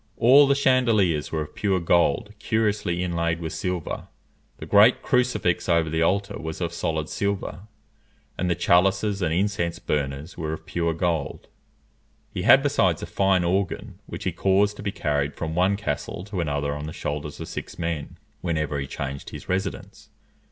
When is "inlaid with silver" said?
3.03-4.07